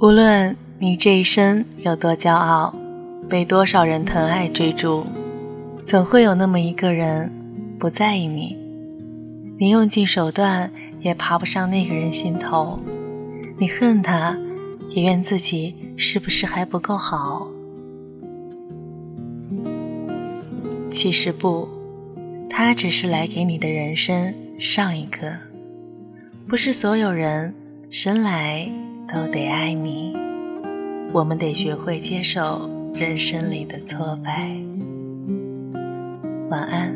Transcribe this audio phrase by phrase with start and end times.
[0.00, 2.74] 无论你这一生有多骄傲，
[3.28, 5.06] 被多少人疼爱追逐，
[5.86, 7.30] 总会有那么一个人
[7.78, 8.56] 不在意你。
[9.56, 10.70] 你用尽手段
[11.00, 12.78] 也爬不上那个人心头，
[13.56, 14.36] 你恨他，
[14.90, 17.46] 也怨自己是不是还不够好。
[20.90, 21.68] 其实不，
[22.50, 25.32] 他只是来给你的人生上一课。
[26.48, 27.54] 不是所有人
[27.90, 28.68] 生来
[29.14, 30.12] 都得爱你，
[31.12, 34.50] 我们得学会接受人生里的挫败。
[36.50, 36.92] 晚安。